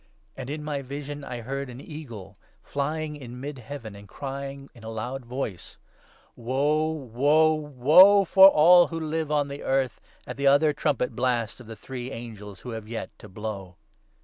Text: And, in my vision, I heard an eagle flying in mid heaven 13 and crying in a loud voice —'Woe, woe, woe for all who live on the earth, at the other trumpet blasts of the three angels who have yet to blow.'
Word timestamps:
And, 0.35 0.49
in 0.49 0.63
my 0.63 0.81
vision, 0.81 1.23
I 1.23 1.41
heard 1.41 1.69
an 1.69 1.79
eagle 1.79 2.35
flying 2.63 3.15
in 3.15 3.39
mid 3.39 3.59
heaven 3.59 3.93
13 3.93 3.99
and 3.99 4.07
crying 4.09 4.69
in 4.73 4.83
a 4.83 4.89
loud 4.89 5.25
voice 5.27 5.77
—'Woe, 6.35 6.89
woe, 6.89 7.53
woe 7.53 8.25
for 8.25 8.47
all 8.47 8.87
who 8.87 8.99
live 8.99 9.31
on 9.31 9.47
the 9.47 9.61
earth, 9.61 10.01
at 10.25 10.37
the 10.37 10.47
other 10.47 10.73
trumpet 10.73 11.15
blasts 11.15 11.59
of 11.59 11.67
the 11.67 11.75
three 11.75 12.09
angels 12.09 12.61
who 12.61 12.71
have 12.71 12.87
yet 12.87 13.11
to 13.19 13.29
blow.' 13.29 13.75